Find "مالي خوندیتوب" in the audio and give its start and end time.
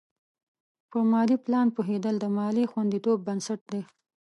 2.37-3.17